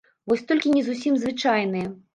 [0.31, 1.97] Вось толькі не зусім звычайныя.